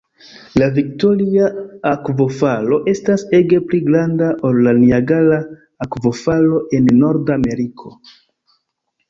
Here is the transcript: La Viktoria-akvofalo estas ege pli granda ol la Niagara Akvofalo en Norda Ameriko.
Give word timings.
La 0.59 0.67
Viktoria-akvofalo 0.75 2.79
estas 2.93 3.25
ege 3.41 3.59
pli 3.67 3.83
granda 3.91 4.31
ol 4.51 4.59
la 4.69 4.75
Niagara 4.79 5.39
Akvofalo 5.89 6.65
en 6.81 6.91
Norda 7.05 7.39
Ameriko. 7.39 7.95